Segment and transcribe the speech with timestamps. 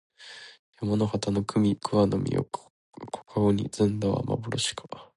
[0.81, 4.85] 山の畑の桑の実を小かごに摘んだはまぼろしか